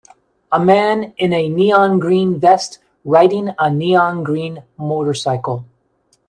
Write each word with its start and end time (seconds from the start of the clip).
A 0.51 0.59
man 0.59 1.13
in 1.17 1.31
a 1.31 1.47
neongreen 1.47 2.37
vest 2.39 2.79
riding 3.05 3.49
a 3.49 3.65
neongreen 3.69 4.63
motorcycle. 4.75 5.63